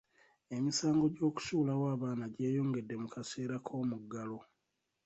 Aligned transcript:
Emisango 0.55 1.05
gy'okusuulawo 1.15 1.85
abaana 1.95 2.25
gyeyongedde 2.35 2.95
mu 3.01 3.07
kaseera 3.13 3.55
k'omuggalo. 3.65 4.39